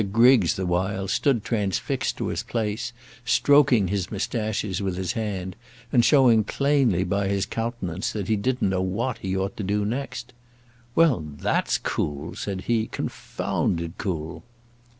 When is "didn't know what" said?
8.35-9.19